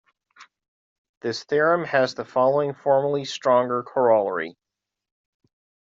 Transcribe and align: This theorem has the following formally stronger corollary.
This 1.21 1.43
theorem 1.43 1.83
has 1.85 2.15
the 2.15 2.25
following 2.25 2.73
formally 2.73 3.23
stronger 3.23 3.83
corollary. 3.83 4.57